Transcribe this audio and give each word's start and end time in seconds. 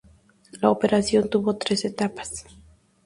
La 0.63 0.71
operación 0.71 1.29
tuvo 1.29 1.57
tres 1.57 1.85
etapas. 1.85 2.45